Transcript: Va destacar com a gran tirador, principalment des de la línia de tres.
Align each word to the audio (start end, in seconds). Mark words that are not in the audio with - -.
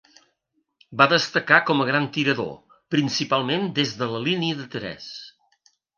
Va 1.01 1.05
destacar 1.11 1.59
com 1.67 1.83
a 1.83 1.85
gran 1.89 2.07
tirador, 2.17 2.57
principalment 2.95 3.69
des 3.81 3.95
de 4.01 4.09
la 4.15 4.23
línia 4.31 4.63
de 4.63 4.67
tres. 4.79 5.11